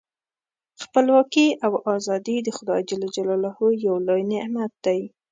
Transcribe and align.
خپلواکي 0.83 1.47
او 1.65 1.73
ازادي 1.95 2.37
د 2.43 2.49
خدای 2.57 2.81
ج 2.89 2.91
یو 3.87 3.95
لوی 4.07 4.21
نعمت 4.31 4.71
دی. 4.85 4.99